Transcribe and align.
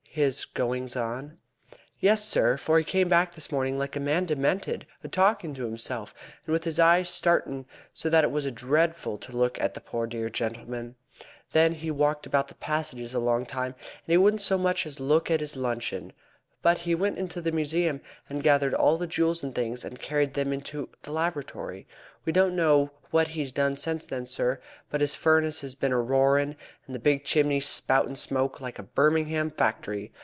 "His 0.13 0.43
goings 0.43 0.97
on?" 0.97 1.37
"Yes, 2.01 2.21
sir; 2.27 2.57
for 2.57 2.77
he 2.77 2.83
came 2.83 3.07
back 3.07 3.33
this 3.33 3.49
morning 3.49 3.79
like 3.79 3.95
a 3.95 3.99
man 4.01 4.25
demented, 4.25 4.85
a 5.05 5.07
talkin' 5.07 5.53
to 5.53 5.63
himself, 5.63 6.13
and 6.45 6.51
with 6.51 6.65
his 6.65 6.81
eyes 6.81 7.07
starin' 7.07 7.65
so 7.93 8.09
that 8.09 8.25
it 8.25 8.29
was 8.29 8.51
dreadful 8.51 9.17
to 9.19 9.31
look 9.37 9.57
at 9.61 9.73
the 9.73 9.79
poor 9.79 10.07
dear 10.07 10.29
gentleman. 10.29 10.95
Then 11.53 11.75
he 11.75 11.91
walked 11.91 12.25
about 12.25 12.49
the 12.49 12.55
passages 12.55 13.13
a 13.13 13.19
long 13.19 13.45
time, 13.45 13.71
and 14.05 14.11
he 14.11 14.17
wouldn't 14.17 14.41
so 14.41 14.57
much 14.57 14.85
as 14.85 14.99
look 14.99 15.31
at 15.31 15.39
his 15.39 15.55
luncheon, 15.55 16.11
but 16.63 16.79
he 16.79 16.93
went 16.93 17.17
into 17.17 17.41
the 17.41 17.51
museum, 17.51 18.01
and 18.29 18.43
gathered 18.43 18.73
all 18.75 18.97
his 18.99 19.07
jewels 19.07 19.41
and 19.41 19.55
things, 19.55 19.83
and 19.83 19.99
carried 19.99 20.35
them 20.35 20.53
into 20.53 20.87
the 21.01 21.11
laboratory. 21.11 21.87
We 22.23 22.31
don't 22.33 22.55
know 22.55 22.91
what 23.09 23.29
he's 23.29 23.51
done 23.51 23.77
since 23.77 24.05
then, 24.05 24.27
sir, 24.27 24.61
but 24.91 25.01
his 25.01 25.15
furnace 25.15 25.61
has 25.61 25.73
been 25.73 25.91
a 25.91 25.99
roarin', 25.99 26.55
and 26.85 26.95
his 26.95 27.01
big 27.01 27.23
chimney 27.23 27.61
spoutin' 27.61 28.15
smoke 28.15 28.61
like 28.61 28.77
a 28.77 28.83
Birmingham 28.83 29.49
factory. 29.49 30.13